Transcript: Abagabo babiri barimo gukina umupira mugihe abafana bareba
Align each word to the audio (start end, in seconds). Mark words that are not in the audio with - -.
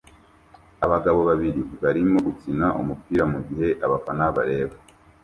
Abagabo 0.85 1.19
babiri 1.29 1.61
barimo 1.83 2.17
gukina 2.27 2.67
umupira 2.81 3.23
mugihe 3.31 3.67
abafana 3.85 4.23
bareba 4.35 4.75